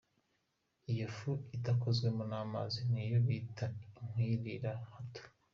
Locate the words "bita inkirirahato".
3.27-5.21